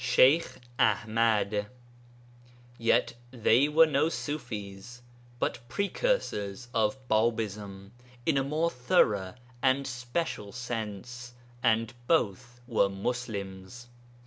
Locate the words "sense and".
10.53-11.93